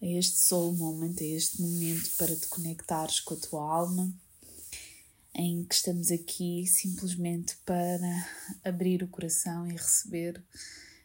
a 0.00 0.06
este 0.06 0.46
soul 0.46 0.76
moment, 0.76 1.16
a 1.20 1.24
este 1.24 1.60
momento 1.60 2.10
para 2.16 2.34
te 2.34 2.46
conectares 2.46 3.20
com 3.20 3.34
a 3.34 3.38
tua 3.38 3.62
alma, 3.62 4.12
em 5.34 5.64
que 5.64 5.74
estamos 5.74 6.10
aqui 6.10 6.66
simplesmente 6.66 7.56
para 7.64 8.28
abrir 8.64 9.02
o 9.02 9.08
coração 9.08 9.66
e 9.66 9.72
receber 9.72 10.42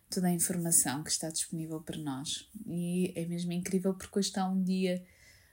toda 0.09 0.27
a 0.27 0.34
informação 0.34 1.03
que 1.03 1.11
está 1.11 1.29
disponível 1.29 1.81
para 1.81 1.98
nós. 1.98 2.48
E 2.67 3.11
é 3.15 3.25
mesmo 3.25 3.51
incrível 3.51 3.93
porque 3.93 4.20
hoje 4.20 4.29
está 4.29 4.48
um 4.48 4.63
dia 4.63 5.03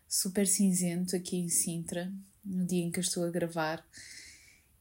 super 0.08 0.46
cinzento 0.46 1.16
aqui 1.16 1.36
em 1.36 1.48
Sintra, 1.48 2.12
no 2.44 2.66
dia 2.66 2.84
em 2.84 2.90
que 2.90 2.98
eu 2.98 3.02
estou 3.02 3.24
a 3.24 3.30
gravar. 3.30 3.84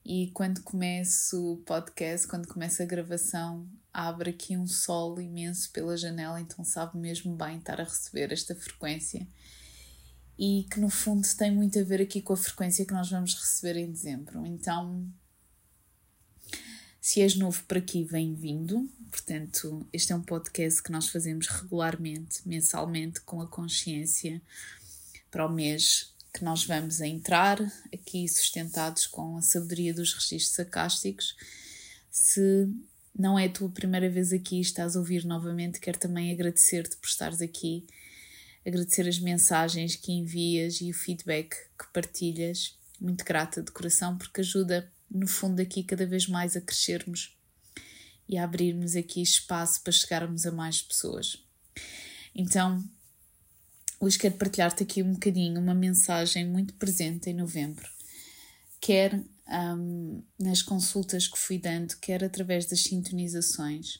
E 0.06 0.32
quando 0.34 0.62
começo 0.64 1.54
o 1.54 1.58
podcast, 1.58 2.28
quando 2.28 2.48
começa 2.48 2.84
a 2.84 2.86
gravação, 2.86 3.68
abre 3.94 4.32
aqui 4.32 4.58
um 4.58 4.66
sol 4.66 5.20
imenso 5.20 5.72
pela 5.72 5.98
janela, 5.98 6.40
então 6.40 6.64
sabe 6.64 6.98
mesmo 6.98 7.36
bem 7.36 7.58
estar 7.58 7.80
a 7.80 7.84
receber 7.84 8.32
esta 8.32 8.56
frequência 8.56 9.28
e 10.40 10.66
que 10.72 10.80
no 10.80 10.90
fundo 10.90 11.28
tem 11.38 11.52
muito 11.52 11.78
a 11.78 11.84
ver 11.84 12.02
aqui 12.02 12.22
com 12.22 12.32
a 12.32 12.38
frequência 12.38 12.86
que 12.86 12.94
nós 12.94 13.10
vamos 13.10 13.36
receber 13.36 13.78
em 13.78 13.92
dezembro. 13.92 14.46
Então, 14.46 15.06
se 17.02 17.22
és 17.22 17.36
novo 17.36 17.62
por 17.66 17.78
aqui, 17.78 18.06
bem-vindo. 18.06 18.90
Portanto, 19.12 19.86
este 19.92 20.14
é 20.14 20.16
um 20.16 20.22
podcast 20.22 20.82
que 20.82 20.94
nós 20.94 21.10
fazemos 21.10 21.48
regularmente, 21.48 22.48
mensalmente, 22.48 23.20
com 23.22 23.42
a 23.42 23.48
consciência 23.48 24.42
para 25.30 25.46
o 25.46 25.52
mês 25.52 26.16
que 26.34 26.44
nós 26.44 26.64
vamos 26.66 27.02
entrar, 27.02 27.60
aqui 27.94 28.28
sustentados 28.28 29.08
com 29.08 29.38
a 29.38 29.42
sabedoria 29.42 29.94
dos 29.94 30.14
registros 30.14 30.60
acásticos. 30.60 31.36
Se 32.12 32.68
não 33.18 33.38
é 33.38 33.46
a 33.46 33.52
tua 33.52 33.70
primeira 33.70 34.10
vez 34.10 34.32
aqui, 34.32 34.60
estás 34.60 34.96
a 34.96 35.00
ouvir 35.00 35.26
novamente, 35.26 35.80
quero 35.80 35.98
também 35.98 36.32
agradecer-te 36.32 36.96
por 36.98 37.08
estares 37.08 37.42
aqui, 37.42 37.86
agradecer 38.66 39.08
as 39.08 39.20
mensagens 39.20 39.96
que 39.96 40.12
envias 40.12 40.82
e 40.82 40.92
o 40.92 40.94
feedback 40.94 41.56
que 41.78 41.92
partilhas. 41.92 42.78
Muito 43.00 43.24
grata 43.24 43.64
de 43.64 43.72
coração, 43.72 44.18
porque 44.18 44.42
ajuda, 44.42 44.92
no 45.10 45.28
fundo, 45.28 45.62
aqui 45.62 45.84
cada 45.84 46.06
vez 46.06 46.28
mais 46.28 46.56
a 46.56 46.62
crescermos 46.62 47.36
e 48.28 48.38
a 48.38 48.44
abrirmos 48.44 48.96
aqui 48.96 49.22
espaço 49.22 49.82
para 49.82 49.92
chegarmos 49.92 50.46
a 50.46 50.52
mais 50.52 50.82
pessoas. 50.82 51.44
Então, 52.36 52.84
hoje 54.00 54.18
quero 54.18 54.36
partilhar-te 54.36 54.84
aqui 54.84 55.04
um 55.04 55.14
bocadinho 55.14 55.60
uma 55.60 55.74
mensagem 55.74 56.48
muito 56.48 56.74
presente 56.76 57.30
em 57.30 57.34
novembro, 57.34 57.88
quer 58.80 59.22
um, 59.48 60.24
nas 60.40 60.62
consultas 60.62 61.28
que 61.28 61.38
fui 61.38 61.58
dando, 61.58 61.98
quer 61.98 62.24
através 62.24 62.66
das 62.66 62.84
sintonizações, 62.84 64.00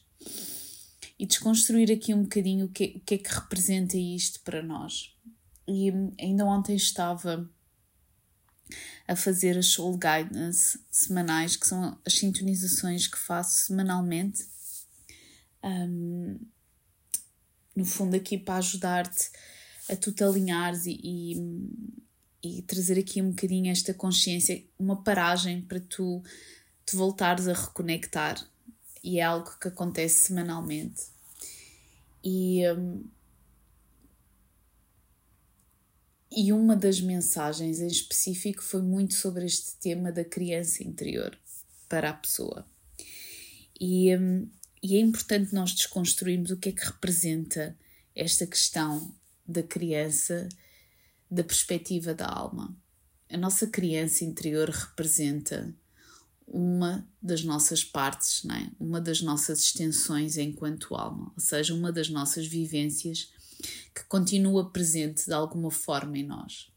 e 1.18 1.26
desconstruir 1.26 1.92
aqui 1.92 2.14
um 2.14 2.24
bocadinho 2.24 2.68
o 2.68 2.70
que, 2.70 2.96
o 2.96 3.00
que 3.02 3.16
é 3.16 3.18
que 3.18 3.34
representa 3.34 3.98
isto 3.98 4.40
para 4.42 4.64
nós. 4.64 5.14
E 5.68 5.92
ainda 6.18 6.46
ontem 6.46 6.76
estava 6.76 7.50
a 9.06 9.16
fazer 9.16 9.58
as 9.58 9.68
soul 9.68 9.98
guidance 9.98 10.80
semanais, 10.90 11.58
que 11.58 11.68
são 11.68 12.00
as 12.06 12.14
sintonizações 12.14 13.06
que 13.08 13.18
faço 13.18 13.66
semanalmente. 13.66 14.46
Um, 15.62 16.40
no 17.76 17.84
fundo, 17.84 18.16
aqui 18.16 18.38
para 18.38 18.60
ajudar-te 18.60 19.30
a 19.90 19.96
tu 19.96 20.12
te 20.12 20.24
alinhares 20.24 20.86
e, 20.86 21.00
e, 21.04 21.38
e 22.44 22.62
trazer 22.64 23.00
aqui 23.00 23.22
um 23.22 23.32
bocadinho 23.32 23.72
esta 23.72 23.94
consciência, 23.94 24.64
uma 24.78 25.04
paragem 25.04 25.62
para 25.62 25.80
tu 25.80 26.24
te 26.86 26.96
voltares 26.96 27.48
a 27.48 27.54
reconectar. 27.54 28.48
E 29.04 29.20
é 29.20 29.24
algo 29.24 29.58
que 29.60 29.68
acontece 29.68 30.28
semanalmente. 30.28 31.04
E, 32.24 32.70
um, 32.72 33.04
e 36.32 36.52
uma 36.52 36.76
das 36.76 37.00
mensagens 37.00 37.80
em 37.80 37.88
específico 37.88 38.62
foi 38.62 38.82
muito 38.82 39.14
sobre 39.14 39.46
este 39.46 39.76
tema 39.78 40.12
da 40.12 40.24
criança 40.24 40.84
interior 40.84 41.38
para 41.88 42.10
a 42.10 42.14
pessoa. 42.14 42.66
E, 43.80 44.16
um, 44.16 44.50
e 44.84 44.98
é 44.98 45.00
importante 45.00 45.54
nós 45.54 45.74
desconstruirmos 45.74 46.52
o 46.52 46.58
que 46.58 46.70
é 46.70 46.72
que 46.72 46.86
representa 46.86 47.78
esta 48.16 48.46
questão 48.46 49.14
da 49.50 49.64
criança 49.64 50.48
da 51.30 51.44
perspectiva 51.44 52.14
da 52.14 52.28
alma. 52.28 52.76
A 53.30 53.38
nossa 53.38 53.68
criança 53.68 54.24
interior 54.24 54.70
representa 54.70 55.76
uma 56.48 57.08
das 57.22 57.44
nossas 57.44 57.84
partes, 57.84 58.44
é? 58.46 58.72
uma 58.80 59.00
das 59.00 59.22
nossas 59.22 59.60
extensões 59.60 60.38
enquanto 60.38 60.96
alma, 60.96 61.32
ou 61.36 61.40
seja, 61.42 61.76
uma 61.76 61.92
das 61.92 62.10
nossas 62.10 62.48
vivências 62.48 63.32
que 63.94 64.04
continua 64.06 64.72
presente 64.72 65.26
de 65.26 65.34
alguma 65.34 65.70
forma 65.70 66.18
em 66.18 66.26
nós. 66.26 66.72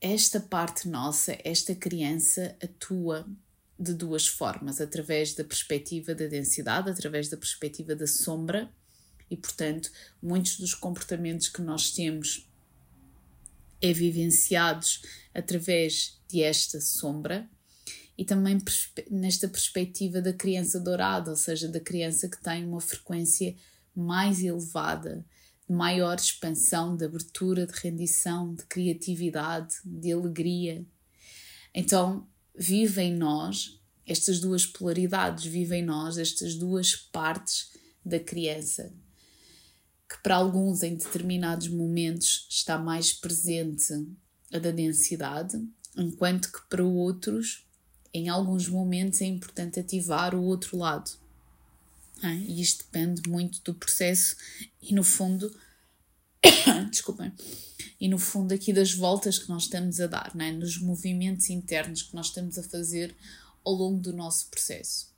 Esta 0.00 0.38
parte 0.38 0.86
nossa, 0.88 1.36
esta 1.42 1.74
criança, 1.74 2.56
atua 2.62 3.26
de 3.78 3.94
duas 3.94 4.26
formas: 4.26 4.80
através 4.80 5.34
da 5.34 5.44
perspectiva 5.44 6.14
da 6.14 6.26
densidade, 6.26 6.90
através 6.90 7.28
da 7.28 7.36
perspectiva 7.36 7.96
da 7.96 8.06
sombra, 8.06 8.70
e 9.30 9.36
portanto, 9.36 9.90
muitos 10.22 10.58
dos 10.58 10.74
comportamentos 10.74 11.48
que 11.48 11.62
nós 11.62 11.90
temos 11.90 12.48
é 13.80 13.92
vivenciados 13.92 15.02
através 15.34 16.20
de 16.28 16.42
esta 16.42 16.80
sombra 16.80 17.48
e 18.16 18.24
também 18.24 18.58
nesta 19.08 19.48
perspectiva 19.48 20.20
da 20.20 20.32
criança 20.32 20.80
dourada, 20.80 21.30
ou 21.30 21.36
seja, 21.36 21.68
da 21.68 21.78
criança 21.78 22.28
que 22.28 22.42
tem 22.42 22.64
uma 22.64 22.80
frequência 22.80 23.54
mais 23.94 24.42
elevada, 24.42 25.24
de 25.68 25.74
maior 25.74 26.16
expansão, 26.16 26.96
de 26.96 27.04
abertura, 27.04 27.66
de 27.66 27.72
rendição, 27.74 28.54
de 28.54 28.64
criatividade, 28.64 29.76
de 29.84 30.12
alegria. 30.12 30.84
Então, 31.72 32.26
vive 32.56 33.02
em 33.02 33.14
nós 33.14 33.80
estas 34.04 34.40
duas 34.40 34.66
polaridades, 34.66 35.44
vive 35.44 35.76
em 35.76 35.84
nós 35.84 36.18
estas 36.18 36.54
duas 36.54 36.96
partes 36.96 37.70
da 38.04 38.18
criança, 38.18 38.92
que 40.08 40.18
para 40.22 40.36
alguns 40.36 40.82
em 40.82 40.94
determinados 40.94 41.68
momentos 41.68 42.46
está 42.48 42.78
mais 42.78 43.12
presente 43.12 43.92
a 44.52 44.58
da 44.58 44.70
densidade, 44.70 45.62
enquanto 45.96 46.50
que 46.50 46.60
para 46.68 46.82
outros, 46.82 47.66
em 48.14 48.28
alguns 48.28 48.68
momentos, 48.68 49.20
é 49.20 49.26
importante 49.26 49.78
ativar 49.78 50.34
o 50.34 50.42
outro 50.42 50.78
lado. 50.78 51.10
É? 52.22 52.34
E 52.34 52.60
isto 52.60 52.84
depende 52.84 53.28
muito 53.28 53.60
do 53.62 53.74
processo 53.74 54.36
e, 54.80 54.94
no 54.94 55.04
fundo, 55.04 55.54
desculpem, 56.90 57.32
e 58.00 58.08
no 58.08 58.18
fundo 58.18 58.54
aqui 58.54 58.72
das 58.72 58.92
voltas 58.92 59.38
que 59.38 59.48
nós 59.48 59.64
estamos 59.64 60.00
a 60.00 60.06
dar, 60.06 60.32
é? 60.38 60.50
nos 60.50 60.78
movimentos 60.78 61.50
internos 61.50 62.02
que 62.02 62.14
nós 62.14 62.26
estamos 62.26 62.58
a 62.58 62.62
fazer 62.62 63.14
ao 63.62 63.74
longo 63.74 64.00
do 64.00 64.12
nosso 64.12 64.48
processo 64.48 65.17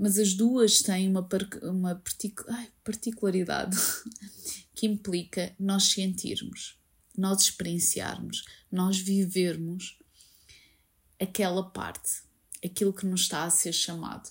mas 0.00 0.18
as 0.18 0.32
duas 0.32 0.80
têm 0.80 1.10
uma, 1.10 1.28
uma 1.62 2.02
ai, 2.48 2.72
particularidade 2.82 3.76
que 4.74 4.86
implica 4.86 5.54
nós 5.58 5.92
sentirmos, 5.92 6.80
nós 7.14 7.42
experienciarmos, 7.42 8.46
nós 8.72 8.98
vivermos 8.98 9.98
aquela 11.20 11.62
parte, 11.62 12.22
aquilo 12.64 12.94
que 12.94 13.04
nos 13.04 13.20
está 13.22 13.44
a 13.44 13.50
ser 13.50 13.74
chamado. 13.74 14.30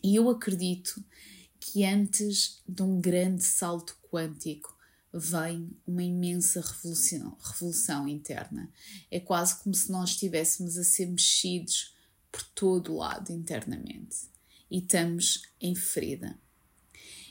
E 0.00 0.14
eu 0.14 0.30
acredito 0.30 1.04
que 1.58 1.84
antes 1.84 2.62
de 2.66 2.82
um 2.82 3.00
grande 3.00 3.42
salto 3.42 3.98
quântico 4.12 4.78
vem 5.12 5.76
uma 5.84 6.04
imensa 6.04 6.60
revolução, 6.60 7.36
revolução 7.42 8.06
interna. 8.06 8.70
É 9.10 9.18
quase 9.18 9.60
como 9.60 9.74
se 9.74 9.90
nós 9.90 10.10
estivéssemos 10.10 10.78
a 10.78 10.84
ser 10.84 11.06
mexidos 11.06 11.96
por 12.30 12.44
todo 12.54 12.92
o 12.92 12.98
lado 12.98 13.32
internamente 13.32 14.31
e 14.72 14.78
estamos 14.78 15.42
em 15.60 15.74
ferida. 15.74 16.38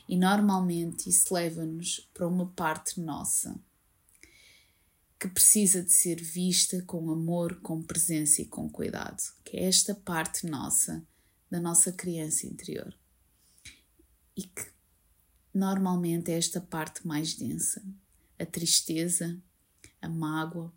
E 0.08 0.16
normalmente 0.16 1.10
isso 1.10 1.34
leva-nos 1.34 2.08
para 2.14 2.28
uma 2.28 2.46
parte 2.46 3.00
nossa 3.00 3.60
que 5.18 5.28
precisa 5.28 5.82
de 5.82 5.92
ser 5.92 6.20
vista 6.20 6.82
com 6.82 7.10
amor, 7.10 7.60
com 7.60 7.82
presença 7.82 8.42
e 8.42 8.46
com 8.46 8.70
cuidado, 8.70 9.20
que 9.44 9.56
é 9.56 9.64
esta 9.64 9.92
parte 9.94 10.46
nossa 10.46 11.04
da 11.50 11.60
nossa 11.60 11.92
criança 11.92 12.46
interior. 12.46 12.96
E 14.36 14.42
que 14.42 14.66
normalmente 15.52 16.30
é 16.30 16.38
esta 16.38 16.60
parte 16.60 17.04
mais 17.04 17.34
densa: 17.34 17.84
a 18.38 18.46
tristeza, 18.46 19.36
a 20.00 20.08
mágoa, 20.08 20.72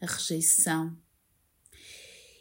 a 0.00 0.06
rejeição. 0.06 0.96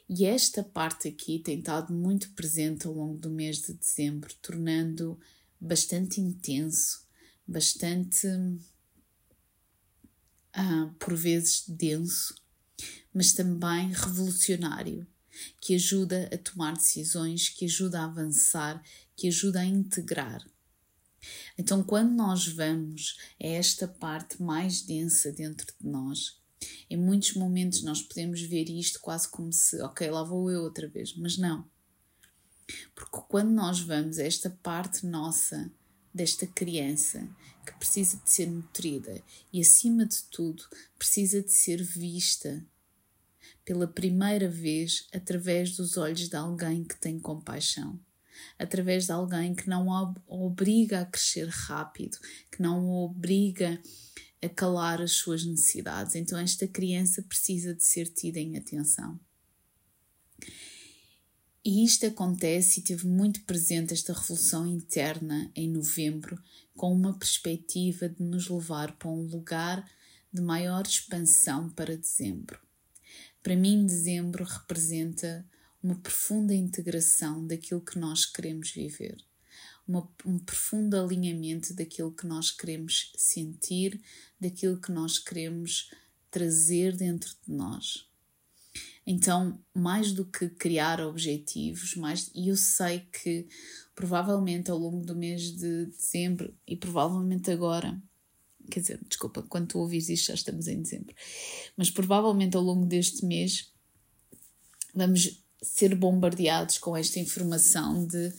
E 0.10 0.26
esta 0.26 0.64
parte 0.64 1.10
aqui 1.10 1.40
tem 1.40 1.60
estado 1.60 1.94
muito 1.94 2.32
presente 2.32 2.88
ao 2.88 2.94
longo 2.94 3.18
do 3.18 3.30
mês 3.30 3.62
de 3.62 3.74
dezembro, 3.74 4.34
tornando 4.42 5.20
bastante 5.60 6.22
intenso, 6.22 7.06
bastante, 7.46 8.28
ah, 10.54 10.94
por 10.98 11.14
vezes, 11.14 11.66
denso, 11.68 12.36
mas 13.14 13.34
também 13.34 13.92
revolucionário, 13.92 15.06
que 15.60 15.76
ajuda 15.76 16.30
a 16.34 16.38
tomar 16.38 16.74
decisões, 16.76 17.50
que 17.50 17.66
ajuda 17.66 18.00
a 18.00 18.06
avançar, 18.06 18.82
que 19.14 19.28
ajuda 19.28 19.60
a 19.60 19.66
integrar. 19.66 20.42
Então, 21.58 21.84
quando 21.84 22.14
nós 22.14 22.48
vamos 22.48 23.18
a 23.42 23.48
esta 23.48 23.88
parte 23.88 24.42
mais 24.42 24.82
densa 24.82 25.32
dentro 25.34 25.68
de 25.80 25.88
nós, 25.88 26.37
em 26.90 26.98
muitos 26.98 27.34
momentos 27.34 27.84
nós 27.84 28.02
podemos 28.02 28.42
ver 28.42 28.70
isto 28.70 29.00
quase 29.00 29.30
como 29.30 29.52
se, 29.52 29.82
ok, 29.82 30.10
lá 30.10 30.24
vou 30.24 30.52
eu 30.52 30.62
outra 30.62 30.88
vez, 30.88 31.16
mas 31.16 31.38
não. 31.38 31.70
Porque 32.96 33.18
quando 33.30 33.52
nós 33.52 33.80
vamos 33.80 34.20
a 34.20 34.24
esta 34.24 34.50
parte 34.50 35.06
nossa, 35.06 35.72
desta 36.14 36.48
criança, 36.48 37.28
que 37.66 37.74
precisa 37.74 38.18
de 38.18 38.32
ser 38.32 38.48
nutrida 38.48 39.22
e, 39.54 39.62
acima 39.62 40.06
de 40.06 40.24
tudo, 40.24 40.64
precisa 40.98 41.42
de 41.42 41.52
ser 41.52 41.84
vista 41.84 42.66
pela 43.64 43.88
primeira 43.88 44.50
vez 44.50 45.08
através 45.14 45.76
dos 45.76 45.98
olhos 45.98 46.30
de 46.30 46.36
alguém 46.36 46.84
que 46.84 46.96
tem 46.96 47.20
compaixão 47.20 48.00
através 48.58 49.06
de 49.06 49.12
alguém 49.12 49.54
que 49.54 49.70
não 49.70 49.92
a 49.92 50.14
obriga 50.28 51.02
a 51.02 51.06
crescer 51.06 51.48
rápido, 51.48 52.18
que 52.52 52.62
não 52.62 52.86
o 52.86 53.06
obriga 53.06 53.82
a 54.42 54.50
calar 54.50 55.02
as 55.02 55.14
suas 55.14 55.44
necessidades. 55.44 56.16
Então, 56.16 56.38
esta 56.38 56.68
criança 56.68 57.22
precisa 57.24 57.74
de 57.74 57.84
ser 57.84 58.08
tida 58.08 58.40
em 58.40 58.58
atenção. 58.58 59.20
E 61.66 61.84
isto 61.84 62.06
acontece 62.06 62.80
e 62.80 62.84
teve 62.84 63.06
muito 63.08 63.44
presente 63.44 63.94
esta 63.94 64.14
revolução 64.14 64.66
interna 64.66 65.52
em 65.54 65.70
novembro, 65.70 66.42
com 66.74 66.94
uma 66.94 67.18
perspectiva 67.18 68.08
de 68.08 68.24
nos 68.24 68.48
levar 68.48 68.96
para 68.98 69.10
um 69.10 69.24
lugar 69.24 69.86
de 70.32 70.42
maior 70.42 70.86
expansão 70.86 71.70
para 71.70 71.98
dezembro. 71.98 72.60
Para 73.44 73.56
mim, 73.56 73.86
dezembro 73.86 74.46
representa 74.46 75.46
uma 75.84 75.96
profunda 75.96 76.54
integração 76.54 77.46
daquilo 77.46 77.82
que 77.82 78.00
nós 78.00 78.26
queremos 78.26 78.72
viver, 78.72 79.18
uma, 79.88 80.08
um 80.26 80.38
profundo 80.38 80.96
alinhamento 80.98 81.74
daquilo 81.74 82.12
que 82.12 82.28
nós 82.28 82.52
queremos 82.52 83.12
sentir, 83.16 84.02
daquilo 84.40 84.80
que 84.80 84.92
nós 84.92 85.18
queremos 85.18 85.92
trazer 86.30 86.96
dentro 86.96 87.34
de 87.48 87.54
nós. 87.54 88.06
Então, 89.06 89.58
mais 89.74 90.12
do 90.12 90.26
que 90.26 90.50
criar 90.50 91.00
objetivos, 91.00 91.96
mais 91.96 92.30
e 92.36 92.50
eu 92.50 92.58
sei 92.58 93.00
que 93.00 93.48
provavelmente 93.96 94.70
ao 94.70 94.78
longo 94.78 95.06
do 95.06 95.16
mês 95.16 95.52
de 95.56 95.86
dezembro 95.86 96.54
e 96.68 96.76
provavelmente 96.76 97.50
agora, 97.50 98.00
quer 98.70 98.82
dizer, 98.82 99.00
desculpa, 99.08 99.42
quando 99.44 99.68
tu 99.68 99.80
ouvires 99.80 100.10
isto 100.10 100.28
já 100.28 100.34
estamos 100.34 100.68
em 100.68 100.82
dezembro, 100.82 101.16
mas 101.78 101.90
provavelmente 101.90 102.58
ao 102.58 102.62
longo 102.62 102.86
deste 102.86 103.26
mês 103.26 103.72
vamos 104.94 105.42
ser 105.64 105.96
bombardeados 105.96 106.78
com 106.78 106.96
esta 106.96 107.18
informação 107.18 108.06
de 108.06 108.34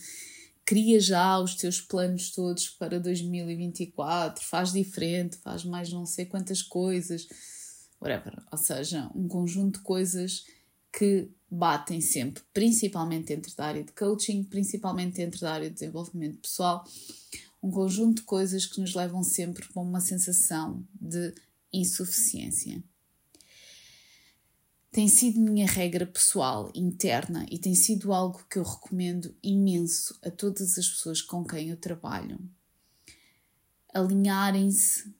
cria 0.69 0.99
já 0.99 1.39
os 1.39 1.55
teus 1.55 1.81
planos 1.81 2.29
todos 2.29 2.69
para 2.69 2.99
2024, 2.99 4.45
faz 4.45 4.71
diferente, 4.71 5.37
faz 5.37 5.65
mais 5.65 5.91
não 5.91 6.05
sei 6.05 6.27
quantas 6.27 6.61
coisas, 6.61 7.27
whatever. 7.99 8.39
Ou 8.51 8.57
seja, 8.59 9.09
um 9.15 9.27
conjunto 9.27 9.79
de 9.79 9.83
coisas 9.83 10.45
que 10.93 11.27
batem 11.49 11.99
sempre, 12.01 12.43
principalmente 12.53 13.29
dentro 13.29 13.55
da 13.55 13.65
área 13.65 13.83
de 13.83 13.91
coaching, 13.93 14.43
principalmente 14.43 15.15
dentro 15.15 15.41
da 15.41 15.53
área 15.53 15.69
de 15.69 15.73
desenvolvimento 15.73 16.37
pessoal, 16.37 16.83
um 17.63 17.71
conjunto 17.71 18.17
de 18.17 18.27
coisas 18.27 18.67
que 18.67 18.79
nos 18.79 18.93
levam 18.93 19.23
sempre 19.23 19.67
para 19.73 19.81
uma 19.81 19.99
sensação 19.99 20.85
de 21.01 21.33
insuficiência 21.73 22.83
tem 24.91 25.07
sido 25.07 25.39
minha 25.39 25.67
regra 25.67 26.05
pessoal, 26.05 26.71
interna, 26.73 27.45
e 27.51 27.59
tem 27.59 27.75
sido 27.75 28.11
algo 28.11 28.43
que 28.49 28.57
eu 28.57 28.63
recomendo 28.63 29.35
imenso 29.43 30.17
a 30.23 30.31
todas 30.31 30.77
as 30.77 30.87
pessoas 30.87 31.21
com 31.21 31.43
quem 31.43 31.69
eu 31.69 31.77
trabalho. 31.77 32.39
Alinharem-se 33.93 35.13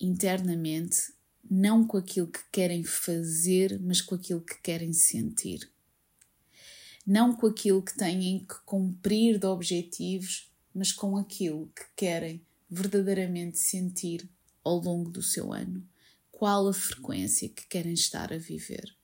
internamente, 0.00 1.12
não 1.50 1.86
com 1.86 1.98
aquilo 1.98 2.28
que 2.28 2.40
querem 2.50 2.82
fazer, 2.82 3.78
mas 3.80 4.00
com 4.00 4.14
aquilo 4.14 4.40
que 4.40 4.58
querem 4.62 4.92
sentir. 4.92 5.70
Não 7.06 7.34
com 7.34 7.46
aquilo 7.46 7.82
que 7.82 7.96
têm 7.96 8.46
que 8.46 8.54
cumprir 8.64 9.38
de 9.38 9.46
objetivos, 9.46 10.50
mas 10.74 10.92
com 10.92 11.16
aquilo 11.16 11.70
que 11.74 11.84
querem 11.94 12.42
verdadeiramente 12.70 13.58
sentir 13.58 14.30
ao 14.64 14.80
longo 14.80 15.10
do 15.10 15.22
seu 15.22 15.52
ano. 15.52 15.86
Qual 16.30 16.68
a 16.68 16.72
frequência 16.72 17.48
que 17.48 17.66
querem 17.66 17.92
estar 17.92 18.32
a 18.32 18.38
viver? 18.38 18.99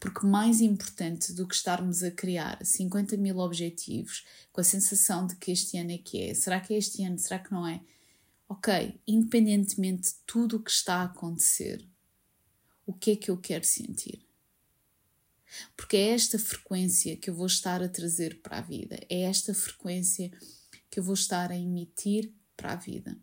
Porque 0.00 0.26
mais 0.26 0.62
importante 0.62 1.34
do 1.34 1.46
que 1.46 1.54
estarmos 1.54 2.02
a 2.02 2.10
criar 2.10 2.58
50 2.64 3.18
mil 3.18 3.36
objetivos 3.36 4.24
com 4.50 4.62
a 4.62 4.64
sensação 4.64 5.26
de 5.26 5.36
que 5.36 5.52
este 5.52 5.76
ano 5.76 5.92
é 5.92 5.98
que 5.98 6.22
é, 6.22 6.34
será 6.34 6.58
que 6.58 6.72
é 6.72 6.78
este 6.78 7.04
ano, 7.04 7.18
será 7.18 7.38
que 7.38 7.52
não 7.52 7.68
é? 7.68 7.82
Ok, 8.48 8.98
independentemente 9.06 10.08
de 10.08 10.14
tudo 10.26 10.56
o 10.56 10.62
que 10.62 10.70
está 10.70 10.96
a 10.96 11.04
acontecer, 11.04 11.86
o 12.86 12.94
que 12.94 13.10
é 13.10 13.16
que 13.16 13.30
eu 13.30 13.36
quero 13.36 13.64
sentir? 13.64 14.26
Porque 15.76 15.98
é 15.98 16.08
esta 16.10 16.38
frequência 16.38 17.16
que 17.16 17.28
eu 17.28 17.34
vou 17.34 17.46
estar 17.46 17.82
a 17.82 17.88
trazer 17.88 18.40
para 18.40 18.58
a 18.58 18.62
vida, 18.62 18.98
é 19.08 19.20
esta 19.22 19.52
frequência 19.52 20.32
que 20.90 20.98
eu 20.98 21.04
vou 21.04 21.14
estar 21.14 21.50
a 21.50 21.56
emitir 21.56 22.32
para 22.56 22.72
a 22.72 22.76
vida. 22.76 23.16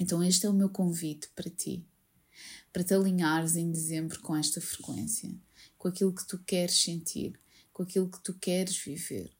Então, 0.00 0.22
este 0.22 0.46
é 0.46 0.48
o 0.48 0.54
meu 0.54 0.70
convite 0.70 1.28
para 1.36 1.50
ti 1.50 1.86
para 2.76 2.84
te 2.84 2.92
alinhares 2.92 3.56
em 3.56 3.72
dezembro 3.72 4.20
com 4.20 4.36
esta 4.36 4.60
frequência, 4.60 5.34
com 5.78 5.88
aquilo 5.88 6.14
que 6.14 6.26
tu 6.26 6.38
queres 6.40 6.82
sentir, 6.82 7.40
com 7.72 7.82
aquilo 7.82 8.06
que 8.06 8.22
tu 8.22 8.34
queres 8.34 8.76
viver. 8.76 9.34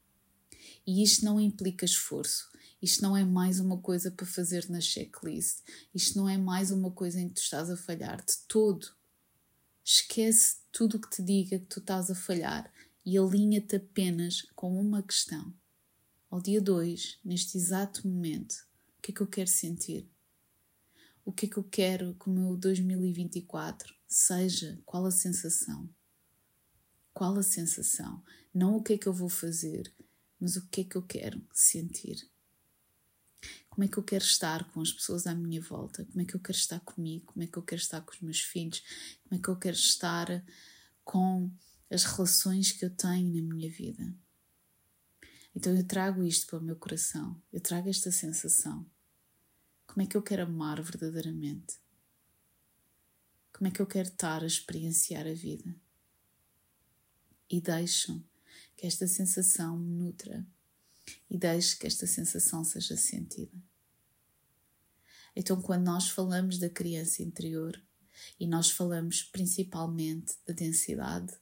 E 0.86 1.02
isto 1.02 1.22
não 1.22 1.38
implica 1.38 1.84
esforço, 1.84 2.48
isto 2.80 3.02
não 3.02 3.14
é 3.14 3.26
mais 3.26 3.60
uma 3.60 3.76
coisa 3.76 4.10
para 4.10 4.24
fazer 4.24 4.70
na 4.70 4.80
checklist, 4.80 5.58
isto 5.94 6.16
não 6.16 6.26
é 6.26 6.38
mais 6.38 6.70
uma 6.70 6.90
coisa 6.90 7.20
em 7.20 7.28
que 7.28 7.34
tu 7.34 7.42
estás 7.42 7.68
a 7.68 7.76
falhar 7.76 8.24
de 8.24 8.38
todo. 8.48 8.86
Esquece 9.84 10.56
tudo 10.72 10.96
o 10.96 11.00
que 11.02 11.10
te 11.10 11.22
diga 11.22 11.58
que 11.58 11.66
tu 11.66 11.80
estás 11.80 12.10
a 12.10 12.14
falhar 12.14 12.72
e 13.04 13.18
alinha-te 13.18 13.76
apenas 13.76 14.46
com 14.54 14.80
uma 14.80 15.02
questão. 15.02 15.52
Ao 16.30 16.40
dia 16.40 16.62
2, 16.62 17.18
neste 17.22 17.58
exato 17.58 18.08
momento, 18.08 18.66
o 18.98 19.02
que 19.02 19.10
é 19.12 19.14
que 19.14 19.20
eu 19.20 19.26
quero 19.26 19.50
sentir? 19.50 20.08
O 21.26 21.32
que 21.32 21.46
é 21.46 21.48
que 21.48 21.56
eu 21.56 21.64
quero 21.64 22.14
que 22.14 22.28
o 22.28 22.32
meu 22.32 22.56
2024 22.56 23.92
seja, 24.06 24.80
qual 24.86 25.04
a 25.04 25.10
sensação. 25.10 25.90
Qual 27.12 27.36
a 27.36 27.42
sensação? 27.42 28.22
Não 28.54 28.76
o 28.76 28.82
que 28.82 28.92
é 28.92 28.98
que 28.98 29.08
eu 29.08 29.12
vou 29.12 29.28
fazer, 29.28 29.92
mas 30.38 30.54
o 30.54 30.64
que 30.68 30.82
é 30.82 30.84
que 30.84 30.94
eu 30.94 31.02
quero 31.02 31.44
sentir. 31.52 32.30
Como 33.68 33.84
é 33.84 33.88
que 33.88 33.98
eu 33.98 34.04
quero 34.04 34.22
estar 34.22 34.70
com 34.70 34.80
as 34.80 34.92
pessoas 34.92 35.26
à 35.26 35.34
minha 35.34 35.60
volta? 35.60 36.04
Como 36.04 36.20
é 36.20 36.24
que 36.24 36.36
eu 36.36 36.40
quero 36.40 36.56
estar 36.56 36.78
comigo? 36.80 37.26
Como 37.26 37.42
é 37.42 37.48
que 37.48 37.56
eu 37.58 37.62
quero 37.62 37.82
estar 37.82 38.00
com 38.02 38.12
os 38.12 38.20
meus 38.20 38.40
filhos? 38.40 38.80
Como 39.24 39.36
é 39.36 39.42
que 39.42 39.48
eu 39.48 39.56
quero 39.56 39.76
estar 39.76 40.44
com 41.04 41.50
as 41.90 42.04
relações 42.04 42.70
que 42.70 42.84
eu 42.84 42.90
tenho 42.90 43.34
na 43.34 43.42
minha 43.42 43.68
vida? 43.68 44.14
Então 45.56 45.74
eu 45.74 45.84
trago 45.84 46.22
isto 46.22 46.46
para 46.46 46.60
o 46.60 46.62
meu 46.62 46.76
coração, 46.76 47.42
eu 47.52 47.60
trago 47.60 47.88
esta 47.88 48.12
sensação 48.12 48.86
como 49.96 50.04
é 50.04 50.06
que 50.10 50.16
eu 50.18 50.22
quero 50.22 50.42
amar 50.42 50.82
verdadeiramente? 50.82 51.78
Como 53.50 53.66
é 53.66 53.70
que 53.70 53.80
eu 53.80 53.86
quero 53.86 54.08
estar 54.08 54.42
a 54.42 54.46
experienciar 54.46 55.26
a 55.26 55.32
vida? 55.32 55.74
E 57.48 57.62
deixo 57.62 58.22
que 58.76 58.86
esta 58.86 59.08
sensação 59.08 59.78
me 59.78 59.90
nutra 59.90 60.46
e 61.30 61.38
deixo 61.38 61.78
que 61.78 61.86
esta 61.86 62.06
sensação 62.06 62.62
seja 62.62 62.94
sentida. 62.94 63.56
Então, 65.34 65.62
quando 65.62 65.86
nós 65.86 66.10
falamos 66.10 66.58
da 66.58 66.68
criança 66.68 67.22
interior 67.22 67.82
e 68.38 68.46
nós 68.46 68.70
falamos 68.70 69.22
principalmente 69.22 70.34
da 70.46 70.52
densidade, 70.52 71.32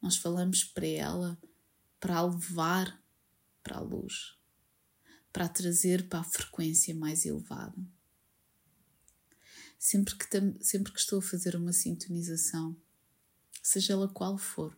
nós 0.00 0.16
falamos 0.16 0.64
para 0.64 0.86
ela 0.86 1.38
para 2.00 2.16
a 2.16 2.22
levar 2.22 2.98
para 3.62 3.76
a 3.76 3.80
luz 3.80 4.40
para 5.32 5.46
a 5.46 5.48
trazer 5.48 6.08
para 6.08 6.20
a 6.20 6.24
frequência 6.24 6.94
mais 6.94 7.24
elevada. 7.24 7.74
Sempre 9.78 10.14
que, 10.14 10.26
sempre 10.64 10.92
que 10.92 10.98
estou 11.00 11.18
a 11.18 11.22
fazer 11.22 11.56
uma 11.56 11.72
sintonização, 11.72 12.76
seja 13.62 13.94
ela 13.94 14.08
qual 14.08 14.38
for, 14.38 14.76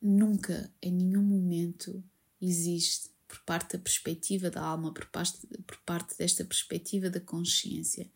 nunca, 0.00 0.70
em 0.82 0.92
nenhum 0.92 1.22
momento, 1.22 2.04
existe 2.40 3.10
por 3.26 3.40
parte 3.40 3.76
da 3.76 3.82
perspectiva 3.82 4.50
da 4.50 4.60
alma, 4.60 4.92
por 4.92 5.06
parte, 5.06 5.46
por 5.66 5.78
parte 5.78 6.16
desta 6.16 6.44
perspectiva 6.44 7.08
da 7.08 7.18
consciência, 7.18 8.08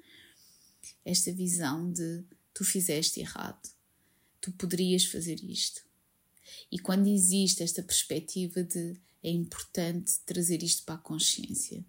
esta 1.04 1.32
visão 1.32 1.90
de 1.90 2.24
tu 2.52 2.64
fizeste 2.64 3.20
errado, 3.20 3.68
tu 4.40 4.52
poderias 4.52 5.04
fazer 5.04 5.42
isto. 5.42 5.82
E 6.70 6.78
quando 6.78 7.06
existe 7.06 7.62
esta 7.62 7.82
perspectiva 7.82 8.62
de 8.62 9.00
é 9.22 9.30
importante 9.30 10.20
trazer 10.24 10.62
isto 10.62 10.84
para 10.84 10.94
a 10.94 10.98
consciência, 10.98 11.84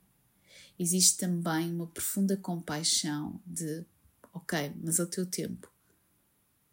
existe 0.77 1.17
também 1.17 1.71
uma 1.71 1.87
profunda 1.87 2.35
compaixão 2.35 3.41
de 3.45 3.85
ok, 4.33 4.73
mas 4.81 4.99
ao 4.99 5.07
teu 5.07 5.25
tempo, 5.25 5.71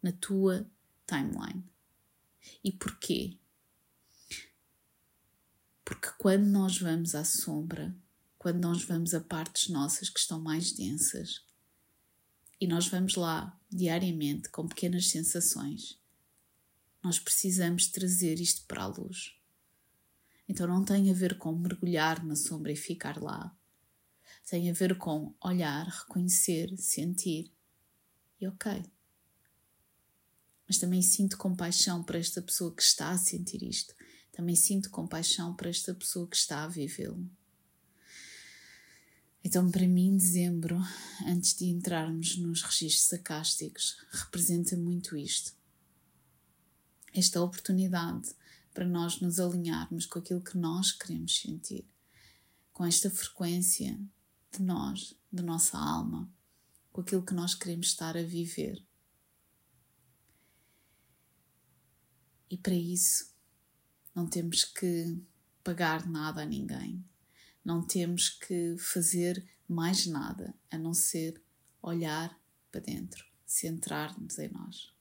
na 0.01 0.11
tua 0.11 0.69
timeline. 1.05 1.63
E 2.63 2.71
porquê? 2.71 3.37
Porque 5.83 6.09
quando 6.17 6.45
nós 6.45 6.77
vamos 6.79 7.15
à 7.15 7.23
sombra, 7.23 7.95
quando 8.37 8.59
nós 8.59 8.83
vamos 8.83 9.13
a 9.13 9.21
partes 9.21 9.69
nossas 9.69 10.09
que 10.09 10.19
estão 10.19 10.39
mais 10.39 10.71
densas, 10.71 11.45
e 12.59 12.67
nós 12.67 12.87
vamos 12.87 13.15
lá 13.15 13.57
diariamente 13.69 14.49
com 14.49 14.67
pequenas 14.67 15.09
sensações, 15.09 15.99
nós 17.07 17.19
precisamos 17.19 17.87
trazer 17.87 18.39
isto 18.39 18.65
para 18.67 18.83
a 18.83 18.87
luz. 18.87 19.35
Então 20.47 20.67
não 20.67 20.85
tem 20.85 21.09
a 21.09 21.13
ver 21.13 21.37
com 21.37 21.51
mergulhar 21.53 22.23
na 22.25 22.35
sombra 22.35 22.71
e 22.71 22.75
ficar 22.75 23.21
lá. 23.21 23.55
Tem 24.49 24.69
a 24.69 24.73
ver 24.73 24.97
com 24.97 25.33
olhar, 25.43 25.87
reconhecer, 25.87 26.77
sentir. 26.77 27.51
E 28.39 28.47
ok. 28.47 28.85
Mas 30.67 30.77
também 30.77 31.01
sinto 31.01 31.37
compaixão 31.37 32.03
para 32.03 32.19
esta 32.19 32.41
pessoa 32.41 32.73
que 32.73 32.83
está 32.83 33.09
a 33.09 33.17
sentir 33.17 33.63
isto 33.63 33.95
também 34.37 34.55
sinto 34.55 34.91
compaixão 34.91 35.55
para 35.55 35.67
esta 35.67 35.95
pessoa 35.95 36.27
que 36.27 36.35
está 36.35 36.63
a 36.63 36.67
vivê-lo. 36.67 37.27
Então, 39.43 39.71
para 39.71 39.87
mim, 39.87 40.15
dezembro, 40.15 40.79
antes 41.25 41.55
de 41.55 41.65
entrarmos 41.65 42.37
nos 42.37 42.61
registros 42.61 43.07
sacásticos, 43.07 43.97
representa 44.11 44.77
muito 44.77 45.17
isto. 45.17 45.53
Esta 47.17 47.41
oportunidade 47.41 48.29
para 48.71 48.85
nós 48.85 49.19
nos 49.21 49.39
alinharmos 49.39 50.05
com 50.05 50.19
aquilo 50.19 50.39
que 50.39 50.55
nós 50.55 50.91
queremos 50.91 51.35
sentir, 51.35 51.83
com 52.71 52.85
esta 52.85 53.09
frequência 53.09 53.99
de 54.51 54.61
nós, 54.61 55.15
da 55.31 55.41
nossa 55.41 55.79
alma, 55.79 56.31
com 56.91 57.01
aquilo 57.01 57.25
que 57.25 57.33
nós 57.33 57.55
queremos 57.55 57.87
estar 57.87 58.15
a 58.15 58.21
viver. 58.21 58.85
E 62.51 62.55
para 62.55 62.75
isso, 62.75 63.33
não 64.13 64.27
temos 64.27 64.63
que 64.63 65.19
pagar 65.63 66.07
nada 66.07 66.43
a 66.43 66.45
ninguém, 66.45 67.03
não 67.65 67.81
temos 67.81 68.29
que 68.29 68.77
fazer 68.77 69.43
mais 69.67 70.05
nada 70.05 70.53
a 70.69 70.77
não 70.77 70.93
ser 70.93 71.41
olhar 71.81 72.39
para 72.71 72.81
dentro, 72.81 73.25
centrar-nos 73.43 74.37
em 74.37 74.49
nós. 74.49 74.95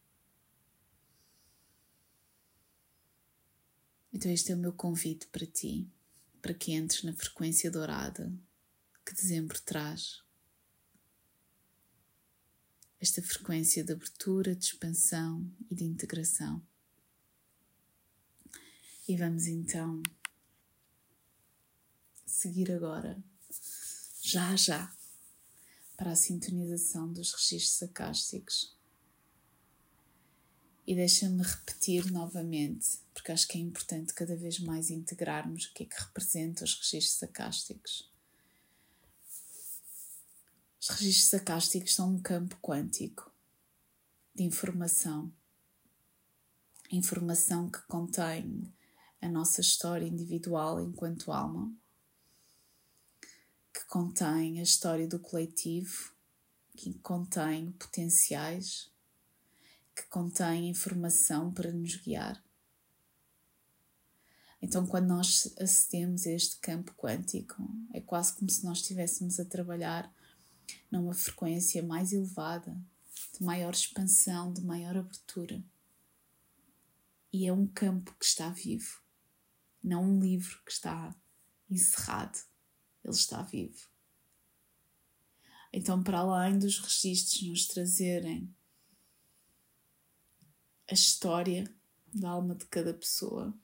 Então, 4.16 4.32
este 4.32 4.50
é 4.50 4.54
o 4.54 4.58
meu 4.58 4.73
convite 4.73 5.26
para 5.26 5.44
ti, 5.44 5.87
para 6.40 6.54
que 6.54 6.73
entres 6.73 7.02
na 7.02 7.12
frequência 7.12 7.70
dourada 7.70 8.32
que 9.04 9.12
dezembro 9.12 9.61
traz. 9.61 10.23
Esta 12.99 13.20
frequência 13.23 13.85
de 13.85 13.92
abertura, 13.92 14.56
de 14.56 14.64
expansão 14.64 15.46
e 15.70 15.75
de 15.75 15.85
integração. 15.85 16.66
E 19.06 19.18
vamos 19.18 19.46
então 19.49 20.02
seguir 22.25 22.73
agora, 22.73 23.23
já 24.23 24.56
já, 24.56 24.96
para 25.94 26.12
a 26.12 26.16
sintonização 26.16 27.12
dos 27.12 27.35
registros 27.35 27.76
sacásticos. 27.76 28.75
E 30.86 30.94
deixa-me 30.94 31.42
repetir 31.42 32.12
novamente, 32.12 32.98
porque 33.12 33.32
acho 33.32 33.48
que 33.48 33.58
é 33.58 33.60
importante 33.60 34.14
cada 34.14 34.36
vez 34.36 34.60
mais 34.60 34.88
integrarmos 34.88 35.64
o 35.64 35.72
que 35.74 35.82
é 35.82 35.86
que 35.86 36.00
representa 36.00 36.64
os 36.64 36.74
registros 36.74 37.18
sacásticos. 37.18 38.08
Os 40.80 40.88
registros 40.90 41.30
sacásticos 41.30 41.94
são 41.94 42.14
um 42.14 42.20
campo 42.20 42.56
quântico 42.62 43.32
de 44.32 44.44
informação. 44.44 45.32
Informação 46.92 47.68
que 47.68 47.80
contém 47.88 48.72
a 49.20 49.28
nossa 49.28 49.60
história 49.60 50.06
individual 50.06 50.80
enquanto 50.80 51.32
alma, 51.32 51.74
que 53.74 53.84
contém 53.86 54.60
a 54.60 54.62
história 54.62 55.08
do 55.08 55.18
coletivo, 55.18 56.12
que 56.76 56.94
contém 57.00 57.72
potenciais, 57.72 58.88
que 59.96 60.06
contém 60.08 60.68
informação 60.68 61.50
para 61.50 61.72
nos 61.72 61.96
guiar. 61.96 62.40
Então, 64.62 64.86
quando 64.86 65.08
nós 65.08 65.52
acedemos 65.58 66.26
a 66.26 66.32
este 66.32 66.58
campo 66.58 66.92
quântico, 66.94 67.56
é 67.92 68.00
quase 68.00 68.34
como 68.34 68.50
se 68.50 68.64
nós 68.64 68.78
estivéssemos 68.78 69.40
a 69.40 69.44
trabalhar 69.44 70.12
numa 70.90 71.14
frequência 71.14 71.82
mais 71.82 72.12
elevada, 72.12 72.78
de 73.36 73.42
maior 73.42 73.72
expansão, 73.72 74.52
de 74.52 74.62
maior 74.62 74.96
abertura. 74.96 75.64
E 77.32 77.46
é 77.46 77.52
um 77.52 77.66
campo 77.66 78.14
que 78.18 78.24
está 78.24 78.50
vivo 78.50 79.04
não 79.86 80.04
um 80.04 80.20
livro 80.20 80.60
que 80.64 80.72
está 80.72 81.14
encerrado, 81.70 82.38
ele 83.04 83.14
está 83.14 83.40
vivo. 83.42 83.88
Então, 85.72 86.02
para 86.02 86.18
além 86.18 86.58
dos 86.58 86.80
registros 86.80 87.42
nos 87.48 87.66
trazerem 87.68 88.52
a 90.88 90.94
história 90.94 91.72
da 92.12 92.30
alma 92.30 92.54
de 92.54 92.64
cada 92.66 92.94
pessoa, 92.94 93.54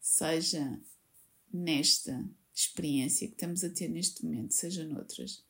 seja 0.00 0.80
nesta 1.52 2.28
experiência 2.54 3.26
que 3.26 3.34
estamos 3.34 3.64
a 3.64 3.70
ter 3.70 3.88
neste 3.88 4.24
momento, 4.24 4.54
seja 4.54 4.84
noutras. 4.84 5.44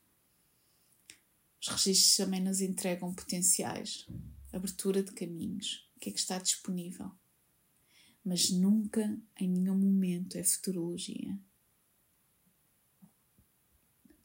Os 1.61 1.67
registros 1.67 2.15
também 2.15 2.41
nos 2.41 2.61
entregam 2.61 3.13
potenciais, 3.13 4.07
abertura 4.51 5.03
de 5.03 5.11
caminhos, 5.11 5.89
o 5.95 5.99
que 5.99 6.09
é 6.09 6.13
que 6.13 6.19
está 6.19 6.37
disponível 6.37 7.11
mas 8.23 8.49
nunca, 8.51 9.19
em 9.39 9.49
nenhum 9.49 9.77
momento, 9.77 10.37
é 10.37 10.43
futurologia. 10.43 11.39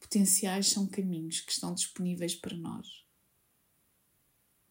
Potenciais 0.00 0.68
são 0.68 0.86
caminhos 0.86 1.40
que 1.40 1.52
estão 1.52 1.74
disponíveis 1.74 2.34
para 2.34 2.56
nós, 2.56 3.03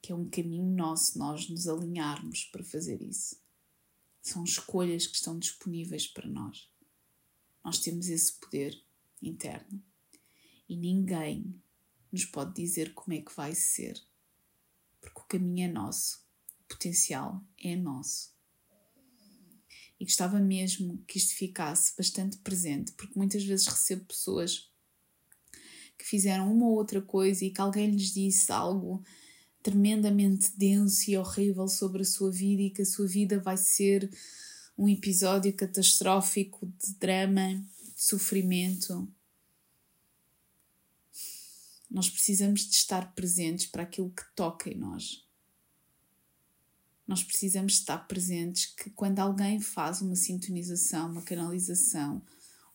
que 0.04 0.12
é 0.12 0.16
um 0.16 0.30
caminho 0.30 0.76
nosso, 0.76 1.18
nós 1.18 1.48
nos 1.48 1.66
alinharmos 1.66 2.44
para 2.52 2.62
fazer 2.62 3.02
isso. 3.02 3.42
São 4.22 4.44
escolhas 4.44 5.08
que 5.08 5.16
estão 5.16 5.40
disponíveis 5.40 6.08
para 6.08 6.28
nós. 6.28 6.70
Nós 7.64 7.80
temos 7.80 8.10
esse 8.10 8.34
poder 8.34 8.78
interno 9.22 9.82
e 10.68 10.76
ninguém 10.76 11.56
nos 12.12 12.26
pode 12.26 12.54
dizer 12.54 12.94
como 12.94 13.16
é 13.16 13.22
que 13.22 13.34
vai 13.34 13.56
ser, 13.56 13.98
porque 15.00 15.22
o 15.22 15.24
caminho 15.24 15.70
é 15.70 15.72
nosso, 15.72 16.20
o 16.60 16.74
potencial 16.74 17.42
é 17.58 17.74
nosso 17.78 18.34
e 19.98 20.04
gostava 20.04 20.38
mesmo 20.38 21.02
que 21.08 21.18
isto 21.18 21.34
ficasse 21.34 21.96
bastante 21.96 22.36
presente, 22.40 22.92
porque 22.92 23.18
muitas 23.18 23.42
vezes 23.46 23.68
recebo 23.68 24.04
pessoas 24.04 24.70
que 25.98 26.04
fizeram 26.04 26.54
uma 26.54 26.66
ou 26.66 26.74
outra 26.74 27.02
coisa 27.02 27.46
e 27.46 27.52
que 27.52 27.62
alguém 27.62 27.90
lhes 27.90 28.14
disse 28.14 28.52
algo 28.52 29.02
tremendamente 29.64 30.52
denso 30.56 31.10
e 31.10 31.18
horrível 31.18 31.68
sobre 31.68 32.04
a 32.04 32.06
sua 32.06 32.30
vida 32.30 32.62
e 32.62 32.70
que 32.70 32.82
a 32.82 32.86
sua 32.86 33.08
vida 33.08 33.40
vai 33.40 33.58
ser 33.58 34.10
um 34.78 34.88
episódio 34.88 35.54
catastrófico 35.54 36.66
de 36.66 36.94
drama, 36.96 37.56
de 37.96 38.04
sofrimento. 38.04 39.08
Nós 41.90 42.10
precisamos 42.10 42.62
de 42.62 42.76
estar 42.76 43.16
presentes 43.16 43.68
para 43.68 43.84
aquilo 43.84 44.12
que 44.12 44.24
toca 44.36 44.70
em 44.70 44.76
nós 44.76 45.24
nós 47.08 47.24
precisamos 47.24 47.74
estar 47.74 48.08
presentes 48.08 48.66
que 48.66 48.90
quando 48.90 49.20
alguém 49.20 49.60
faz 49.60 50.02
uma 50.02 50.16
sintonização, 50.16 51.12
uma 51.12 51.22
canalização, 51.22 52.22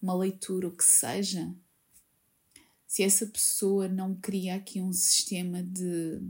uma 0.00 0.14
leitura, 0.14 0.68
o 0.68 0.76
que 0.76 0.84
seja, 0.84 1.52
se 2.86 3.02
essa 3.02 3.26
pessoa 3.26 3.88
não 3.88 4.14
cria 4.14 4.56
aqui 4.56 4.80
um 4.80 4.92
sistema 4.92 5.62
de 5.62 6.20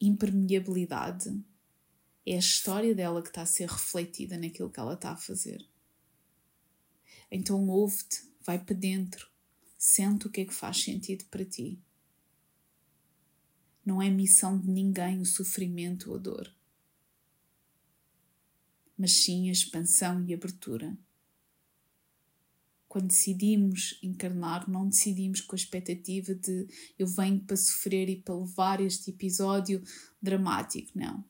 impermeabilidade, 0.00 1.30
é 2.26 2.34
a 2.34 2.38
história 2.38 2.94
dela 2.94 3.22
que 3.22 3.28
está 3.28 3.42
a 3.42 3.46
ser 3.46 3.68
refletida 3.68 4.36
naquilo 4.36 4.70
que 4.70 4.80
ela 4.80 4.94
está 4.94 5.12
a 5.12 5.16
fazer. 5.16 5.66
Então 7.30 7.68
ouve-te, 7.68 8.22
vai 8.40 8.58
para 8.58 8.74
dentro, 8.74 9.28
sente 9.78 10.26
o 10.26 10.30
que 10.30 10.40
é 10.40 10.44
que 10.44 10.54
faz 10.54 10.82
sentido 10.82 11.24
para 11.26 11.44
ti. 11.44 11.78
Não 13.84 14.00
é 14.00 14.10
missão 14.10 14.58
de 14.58 14.68
ninguém 14.68 15.20
o 15.20 15.26
sofrimento 15.26 16.10
ou 16.10 16.16
a 16.16 16.18
dor 16.18 16.60
mas 19.00 19.12
sim 19.12 19.48
a 19.48 19.52
expansão 19.52 20.22
e 20.26 20.34
abertura 20.34 20.94
quando 22.90 23.06
decidimos 23.06 23.96
encarnar, 24.02 24.68
não 24.68 24.88
decidimos 24.88 25.40
com 25.40 25.54
a 25.54 25.56
expectativa 25.56 26.34
de 26.34 26.66
eu 26.98 27.06
venho 27.06 27.38
para 27.38 27.56
sofrer 27.56 28.08
e 28.08 28.16
para 28.16 28.34
levar 28.34 28.80
este 28.80 29.10
episódio 29.10 29.80
dramático, 30.20 30.90
não. 30.96 31.24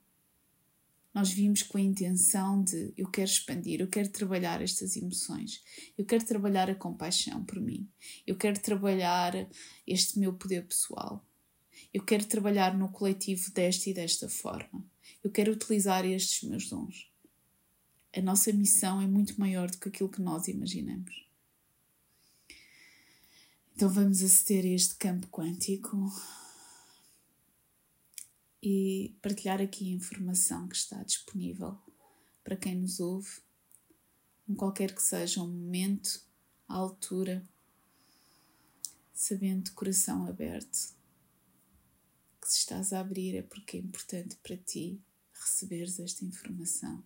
Nós 1.12 1.30
vimos 1.30 1.62
com 1.62 1.76
a 1.76 1.82
intenção 1.82 2.64
de 2.64 2.94
eu 2.96 3.06
quero 3.10 3.28
expandir, 3.28 3.78
eu 3.78 3.88
quero 3.88 4.08
trabalhar 4.08 4.62
estas 4.62 4.96
emoções, 4.96 5.62
eu 5.98 6.06
quero 6.06 6.24
trabalhar 6.24 6.70
a 6.70 6.74
compaixão 6.74 7.44
por 7.44 7.60
mim, 7.60 7.86
eu 8.26 8.36
quero 8.36 8.58
trabalhar 8.58 9.34
este 9.86 10.18
meu 10.18 10.32
poder 10.32 10.66
pessoal, 10.66 11.22
eu 11.92 12.02
quero 12.02 12.24
trabalhar 12.24 12.74
no 12.74 12.88
coletivo 12.88 13.52
desta 13.52 13.90
e 13.90 13.92
desta 13.92 14.30
forma, 14.30 14.82
eu 15.22 15.30
quero 15.30 15.52
utilizar 15.52 16.06
estes 16.06 16.48
meus 16.48 16.70
dons. 16.70 17.12
A 18.16 18.22
nossa 18.22 18.50
missão 18.50 18.98
é 19.02 19.06
muito 19.06 19.38
maior 19.38 19.70
do 19.70 19.76
que 19.76 19.90
aquilo 19.90 20.08
que 20.08 20.22
nós 20.22 20.48
imaginamos. 20.48 21.28
Então 23.80 23.88
vamos 23.88 24.22
aceder 24.22 24.66
a 24.66 24.74
este 24.74 24.94
campo 24.96 25.26
quântico 25.28 25.96
e 28.62 29.16
partilhar 29.22 29.58
aqui 29.58 29.90
a 29.90 29.96
informação 29.96 30.68
que 30.68 30.76
está 30.76 31.02
disponível 31.02 31.78
para 32.44 32.58
quem 32.58 32.74
nos 32.74 33.00
ouve, 33.00 33.40
em 34.46 34.54
qualquer 34.54 34.94
que 34.94 35.02
seja 35.02 35.42
o 35.42 35.48
momento, 35.48 36.22
a 36.68 36.74
altura, 36.74 37.42
sabendo 39.14 39.62
de 39.62 39.70
coração 39.70 40.26
aberto 40.26 40.94
que 42.38 42.50
se 42.50 42.58
estás 42.58 42.92
a 42.92 43.00
abrir 43.00 43.34
é 43.34 43.42
porque 43.42 43.78
é 43.78 43.80
importante 43.80 44.36
para 44.42 44.58
ti 44.58 45.00
receberes 45.32 45.98
esta 45.98 46.22
informação. 46.22 47.02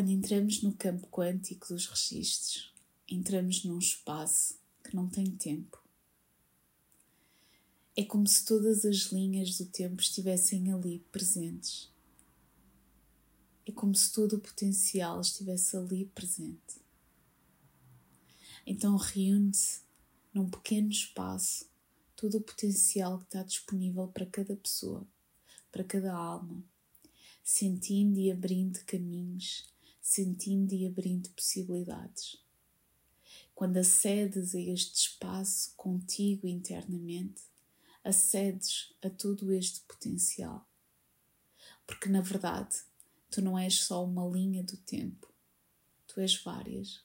Quando 0.00 0.12
entramos 0.12 0.62
no 0.62 0.72
campo 0.72 1.06
quântico 1.08 1.68
dos 1.68 1.84
registros, 1.84 2.72
entramos 3.06 3.64
num 3.64 3.78
espaço 3.78 4.58
que 4.82 4.96
não 4.96 5.06
tem 5.06 5.26
tempo. 5.36 5.78
É 7.94 8.02
como 8.02 8.26
se 8.26 8.46
todas 8.46 8.86
as 8.86 9.12
linhas 9.12 9.58
do 9.58 9.66
tempo 9.66 10.00
estivessem 10.00 10.72
ali 10.72 11.00
presentes. 11.12 11.92
É 13.66 13.72
como 13.72 13.94
se 13.94 14.10
todo 14.10 14.36
o 14.36 14.40
potencial 14.40 15.20
estivesse 15.20 15.76
ali 15.76 16.06
presente. 16.06 16.80
Então 18.66 18.96
reúne-se 18.96 19.82
num 20.32 20.48
pequeno 20.48 20.88
espaço 20.88 21.66
todo 22.16 22.38
o 22.38 22.42
potencial 22.42 23.18
que 23.18 23.24
está 23.24 23.42
disponível 23.42 24.08
para 24.08 24.24
cada 24.24 24.56
pessoa, 24.56 25.06
para 25.70 25.84
cada 25.84 26.14
alma, 26.14 26.64
sentindo 27.44 28.18
e 28.18 28.32
abrindo 28.32 28.82
caminhos 28.86 29.68
sentindo 30.00 30.74
e 30.74 30.86
abrindo 30.86 31.30
possibilidades. 31.30 32.36
Quando 33.54 33.76
acedes 33.76 34.54
a 34.54 34.60
este 34.60 35.08
espaço 35.08 35.74
contigo 35.76 36.46
internamente, 36.46 37.42
acedes 38.02 38.94
a 39.02 39.10
todo 39.10 39.52
este 39.52 39.80
potencial. 39.80 40.66
Porque 41.86 42.08
na 42.08 42.20
verdade, 42.20 42.76
tu 43.30 43.42
não 43.42 43.58
és 43.58 43.80
só 43.80 44.04
uma 44.04 44.26
linha 44.26 44.62
do 44.62 44.76
tempo, 44.76 45.32
tu 46.06 46.20
és 46.20 46.34
várias. 46.42 47.04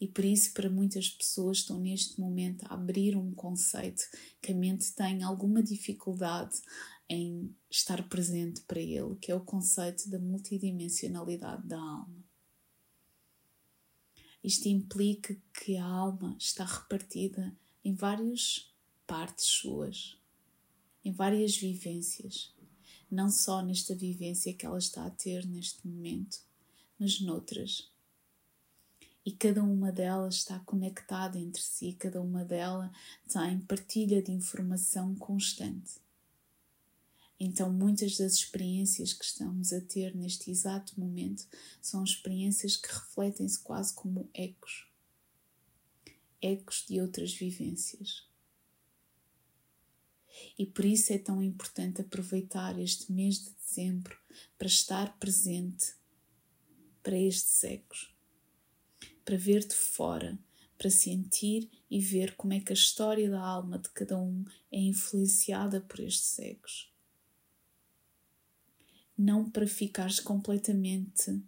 E 0.00 0.06
por 0.06 0.24
isso, 0.24 0.52
para 0.52 0.70
muitas 0.70 1.08
pessoas, 1.08 1.58
estão 1.58 1.78
neste 1.78 2.20
momento 2.20 2.64
a 2.66 2.74
abrir 2.74 3.16
um 3.16 3.32
conceito 3.34 4.02
que 4.40 4.52
a 4.52 4.54
mente 4.54 4.92
tem 4.92 5.22
alguma 5.22 5.62
dificuldade 5.62 6.60
em 7.12 7.54
estar 7.70 8.08
presente 8.08 8.62
para 8.62 8.80
ele, 8.80 9.16
que 9.16 9.30
é 9.30 9.34
o 9.34 9.44
conceito 9.44 10.08
da 10.08 10.18
multidimensionalidade 10.18 11.68
da 11.68 11.78
alma. 11.78 12.24
Isto 14.42 14.68
implica 14.68 15.36
que 15.52 15.76
a 15.76 15.84
alma 15.84 16.34
está 16.38 16.64
repartida 16.64 17.54
em 17.84 17.94
várias 17.94 18.74
partes 19.06 19.44
suas, 19.44 20.18
em 21.04 21.12
várias 21.12 21.54
vivências, 21.54 22.54
não 23.10 23.28
só 23.28 23.60
nesta 23.60 23.94
vivência 23.94 24.54
que 24.54 24.64
ela 24.64 24.78
está 24.78 25.04
a 25.04 25.10
ter 25.10 25.46
neste 25.46 25.86
momento, 25.86 26.40
mas 26.98 27.20
noutras. 27.20 27.92
E 29.22 29.32
cada 29.32 29.62
uma 29.62 29.92
delas 29.92 30.36
está 30.36 30.58
conectada 30.60 31.38
entre 31.38 31.60
si, 31.60 31.92
cada 31.92 32.22
uma 32.22 32.42
delas 32.42 32.90
tem 33.28 33.60
partilha 33.60 34.22
de 34.22 34.32
informação 34.32 35.14
constante. 35.14 36.01
Então, 37.44 37.72
muitas 37.72 38.18
das 38.18 38.34
experiências 38.34 39.12
que 39.12 39.24
estamos 39.24 39.72
a 39.72 39.80
ter 39.80 40.14
neste 40.14 40.48
exato 40.48 40.98
momento 40.98 41.44
são 41.80 42.04
experiências 42.04 42.76
que 42.76 42.86
refletem-se 42.86 43.58
quase 43.58 43.92
como 43.94 44.30
ecos. 44.32 44.86
Ecos 46.40 46.84
de 46.88 47.00
outras 47.00 47.34
vivências. 47.34 48.24
E 50.56 50.64
por 50.64 50.84
isso 50.84 51.12
é 51.12 51.18
tão 51.18 51.42
importante 51.42 52.00
aproveitar 52.00 52.78
este 52.78 53.10
mês 53.10 53.40
de 53.40 53.50
dezembro 53.50 54.16
para 54.56 54.68
estar 54.68 55.18
presente 55.18 55.94
para 57.02 57.18
estes 57.18 57.64
ecos, 57.64 58.14
para 59.24 59.36
ver 59.36 59.66
de 59.66 59.74
fora, 59.74 60.38
para 60.78 60.90
sentir 60.90 61.68
e 61.90 61.98
ver 61.98 62.36
como 62.36 62.52
é 62.52 62.60
que 62.60 62.72
a 62.72 62.74
história 62.74 63.28
da 63.28 63.40
alma 63.40 63.80
de 63.80 63.88
cada 63.88 64.16
um 64.16 64.44
é 64.70 64.78
influenciada 64.78 65.80
por 65.80 65.98
estes 65.98 66.38
ecos 66.38 66.91
não 69.16 69.48
para 69.50 69.66
ficares 69.66 70.18
completamente 70.20 71.42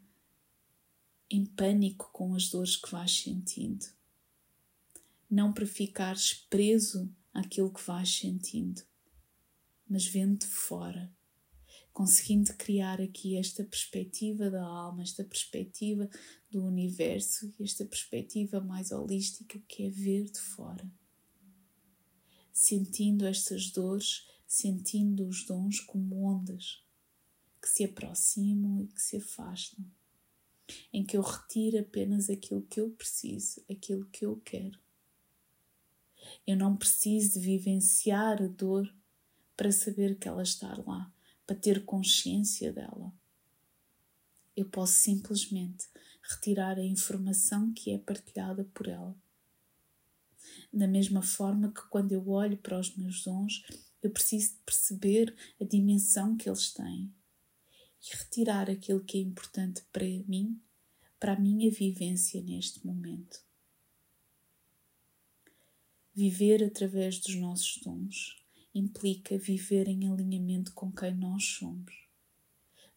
em 1.30 1.44
pânico 1.44 2.10
com 2.12 2.34
as 2.34 2.48
dores 2.48 2.76
que 2.76 2.90
vais 2.90 3.10
sentindo, 3.10 3.86
não 5.30 5.52
para 5.52 5.66
ficares 5.66 6.34
preso 6.48 7.12
àquilo 7.32 7.72
que 7.72 7.84
vais 7.84 8.08
sentindo, 8.08 8.82
mas 9.88 10.06
vendo 10.06 10.40
de 10.40 10.46
fora, 10.46 11.12
conseguindo 11.92 12.54
criar 12.54 13.00
aqui 13.00 13.36
esta 13.36 13.64
perspectiva 13.64 14.50
da 14.50 14.62
alma, 14.62 15.02
esta 15.02 15.24
perspectiva 15.24 16.08
do 16.50 16.64
universo 16.64 17.52
esta 17.60 17.84
perspectiva 17.84 18.60
mais 18.60 18.92
holística 18.92 19.58
que 19.66 19.84
é 19.84 19.90
ver 19.90 20.30
de 20.30 20.38
fora. 20.38 20.88
Sentindo 22.52 23.26
estas 23.26 23.70
dores, 23.70 24.28
sentindo 24.46 25.26
os 25.26 25.44
dons 25.44 25.80
como 25.80 26.24
ondas 26.24 26.84
que 27.64 27.70
se 27.70 27.84
aproximam 27.84 28.82
e 28.82 28.88
que 28.88 29.00
se 29.00 29.16
afastam, 29.16 29.82
em 30.92 31.02
que 31.02 31.16
eu 31.16 31.22
retiro 31.22 31.78
apenas 31.80 32.28
aquilo 32.28 32.60
que 32.60 32.78
eu 32.78 32.90
preciso, 32.90 33.64
aquilo 33.70 34.04
que 34.10 34.26
eu 34.26 34.38
quero. 34.44 34.78
Eu 36.46 36.58
não 36.58 36.76
preciso 36.76 37.40
de 37.40 37.46
vivenciar 37.46 38.42
a 38.42 38.46
dor 38.46 38.94
para 39.56 39.72
saber 39.72 40.18
que 40.18 40.28
ela 40.28 40.42
está 40.42 40.76
lá, 40.86 41.10
para 41.46 41.56
ter 41.56 41.86
consciência 41.86 42.70
dela. 42.70 43.10
Eu 44.54 44.68
posso 44.68 44.92
simplesmente 44.92 45.88
retirar 46.22 46.78
a 46.78 46.84
informação 46.84 47.72
que 47.72 47.92
é 47.92 47.98
partilhada 47.98 48.64
por 48.74 48.88
ela. 48.88 49.16
Da 50.70 50.86
mesma 50.86 51.22
forma 51.22 51.72
que 51.72 51.88
quando 51.88 52.12
eu 52.12 52.28
olho 52.28 52.58
para 52.58 52.78
os 52.78 52.94
meus 52.94 53.24
dons, 53.24 53.64
eu 54.02 54.10
preciso 54.10 54.54
perceber 54.66 55.34
a 55.58 55.64
dimensão 55.64 56.36
que 56.36 56.46
eles 56.46 56.70
têm 56.70 57.10
e 58.04 58.16
retirar 58.16 58.70
aquilo 58.70 59.02
que 59.02 59.18
é 59.18 59.20
importante 59.20 59.82
para 59.92 60.04
mim, 60.04 60.60
para 61.18 61.32
a 61.32 61.40
minha 61.40 61.70
vivência 61.70 62.42
neste 62.42 62.84
momento. 62.86 63.42
Viver 66.14 66.62
através 66.62 67.18
dos 67.18 67.34
nossos 67.36 67.80
dons 67.82 68.44
implica 68.74 69.38
viver 69.38 69.88
em 69.88 70.08
alinhamento 70.08 70.72
com 70.72 70.92
quem 70.92 71.14
nós 71.14 71.44
somos. 71.44 72.08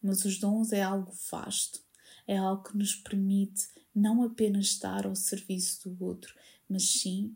Mas 0.02 0.26
os 0.26 0.40
dons 0.40 0.72
é 0.72 0.84
algo 0.84 1.12
vasto, 1.32 1.84
é 2.28 2.38
algo 2.38 2.64
que 2.64 2.78
nos 2.78 2.96
permite 2.96 3.68
não 3.96 4.22
apenas 4.22 4.68
estar 4.68 5.06
ao 5.06 5.16
serviço 5.16 5.90
do 5.90 6.04
outro, 6.06 6.36
mas 6.70 6.84
sim 7.00 7.36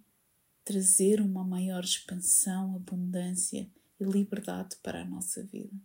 trazer 0.64 1.20
uma 1.20 1.44
maior 1.44 1.84
expansão, 1.84 2.76
abundância 2.76 3.70
e 4.00 4.04
liberdade 4.04 4.76
para 4.84 5.02
a 5.02 5.06
nossa 5.06 5.44
vida. 5.44 5.76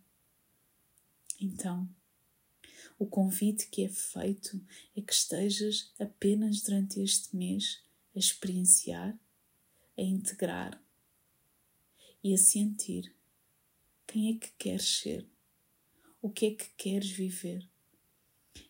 Então, 1.39 1.89
o 2.97 3.05
convite 3.05 3.67
que 3.67 3.83
é 3.83 3.89
feito 3.89 4.59
é 4.95 5.01
que 5.01 5.13
estejas 5.13 5.93
apenas 5.99 6.61
durante 6.61 6.99
este 6.99 7.35
mês 7.35 7.81
a 8.15 8.19
experienciar, 8.19 9.17
a 9.97 10.01
integrar, 10.01 10.81
e 12.23 12.33
a 12.33 12.37
sentir 12.37 13.13
quem 14.05 14.35
é 14.35 14.39
que 14.39 14.51
queres 14.57 14.87
ser, 14.99 15.25
o 16.21 16.29
que 16.29 16.47
é 16.47 16.51
que 16.51 16.69
queres 16.75 17.09
viver. 17.09 17.69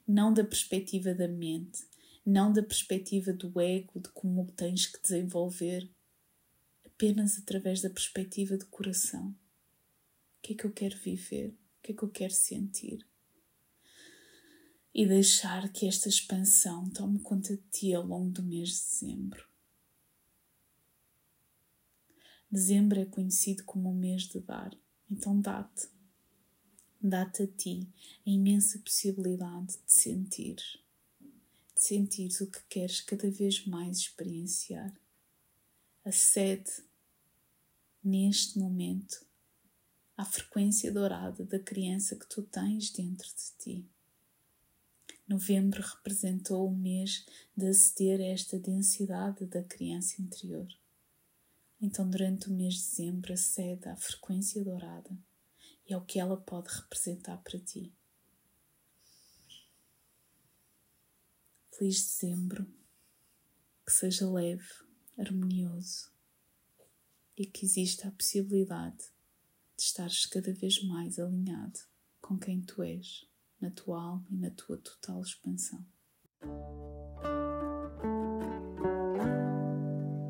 Não 0.08 0.34
da 0.34 0.44
perspectiva 0.44 1.14
da 1.14 1.28
mente, 1.28 1.84
não 2.26 2.52
da 2.52 2.62
perspectiva 2.62 3.32
do 3.32 3.60
ego, 3.60 4.00
de 4.00 4.10
como 4.10 4.52
tens 4.52 4.86
que 4.86 5.02
desenvolver, 5.02 5.90
apenas 6.86 7.38
através 7.40 7.82
da 7.82 7.90
perspectiva 7.90 8.58
do 8.58 8.66
coração. 8.68 9.30
O 9.30 10.42
que 10.42 10.54
é 10.54 10.56
que 10.56 10.66
eu 10.66 10.72
quero 10.72 10.98
viver? 10.98 11.56
Que 11.88 11.94
é 11.94 11.96
que 11.96 12.04
eu 12.04 12.10
quero 12.10 12.34
sentir? 12.34 13.08
E 14.94 15.08
deixar 15.08 15.72
que 15.72 15.88
esta 15.88 16.10
expansão 16.10 16.90
tome 16.90 17.18
conta 17.20 17.56
de 17.56 17.64
ti 17.72 17.94
ao 17.94 18.06
longo 18.06 18.30
do 18.30 18.44
mês 18.44 18.72
de 18.72 18.76
dezembro. 18.76 19.48
Dezembro 22.52 23.00
é 23.00 23.06
conhecido 23.06 23.64
como 23.64 23.90
o 23.90 23.96
mês 23.96 24.24
de 24.24 24.42
dar, 24.42 24.78
então 25.10 25.40
dá-te. 25.40 25.88
Dá-te 27.02 27.44
a 27.44 27.48
ti 27.48 27.88
a 28.26 28.30
imensa 28.30 28.80
possibilidade 28.80 29.78
de 29.86 29.94
sentir, 29.94 30.58
de 31.74 31.82
sentir 31.82 32.30
o 32.42 32.48
que 32.48 32.64
queres 32.68 33.00
cada 33.00 33.32
vez 33.32 33.66
mais 33.66 34.00
experienciar. 34.00 34.94
Acede 36.04 36.84
neste 38.04 38.60
momento 38.60 39.26
à 40.18 40.26
frequência 40.26 40.92
dourada 40.92 41.46
da 41.46 41.60
criança 41.60 42.16
que 42.16 42.28
tu 42.28 42.42
tens 42.42 42.90
dentro 42.90 43.28
de 43.28 43.64
ti. 43.64 43.90
Novembro 45.28 45.80
representou 45.84 46.68
o 46.68 46.76
mês 46.76 47.24
de 47.56 47.68
aceder 47.68 48.20
a 48.20 48.26
esta 48.26 48.58
densidade 48.58 49.46
da 49.46 49.64
criança 49.64 50.20
interior. 50.20 50.68
Então, 51.80 52.10
durante 52.10 52.50
o 52.50 52.54
mês 52.54 52.74
de 52.74 52.80
dezembro, 52.80 53.32
acede 53.32 53.88
à 53.88 53.96
frequência 53.96 54.64
dourada 54.64 55.16
e 55.88 55.94
ao 55.94 56.04
que 56.04 56.20
ela 56.20 56.36
pode 56.36 56.74
representar 56.74 57.38
para 57.44 57.60
ti. 57.60 57.94
Feliz 61.72 62.02
dezembro, 62.02 62.66
que 63.86 63.92
seja 63.92 64.28
leve, 64.28 64.68
harmonioso 65.16 66.12
e 67.38 67.46
que 67.46 67.66
exista 67.66 68.08
a 68.08 68.12
possibilidade 68.12 69.16
de 69.78 69.84
estares 69.84 70.26
cada 70.26 70.52
vez 70.54 70.84
mais 70.84 71.18
alinhado 71.20 71.80
com 72.20 72.38
quem 72.38 72.60
tu 72.62 72.84
és, 72.84 73.26
na 73.62 73.72
tua 73.72 74.02
alma 74.02 74.26
e 74.32 74.38
na 74.38 74.52
tua 74.52 74.78
total 74.78 75.22
expansão. 75.22 75.80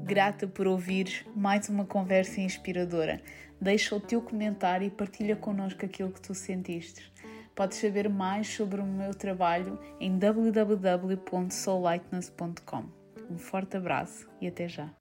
Grata 0.03 0.47
por 0.47 0.67
ouvir 0.67 1.25
mais 1.35 1.67
uma 1.69 1.85
conversa 1.85 2.39
inspiradora. 2.39 3.19
Deixa 3.59 3.95
o 3.95 3.99
teu 3.99 4.21
comentário 4.21 4.85
e 4.87 4.91
partilha 4.91 5.35
connosco 5.35 5.83
aquilo 5.85 6.11
que 6.11 6.21
tu 6.21 6.35
sentiste. 6.35 7.11
Podes 7.55 7.79
saber 7.79 8.07
mais 8.07 8.47
sobre 8.47 8.79
o 8.79 8.85
meu 8.85 9.13
trabalho 9.13 9.77
em 9.99 10.17
www.soullightness.com. 10.17 12.97
Um 13.29 13.37
forte 13.37 13.75
abraço 13.75 14.29
e 14.39 14.47
até 14.47 14.69
já. 14.69 14.95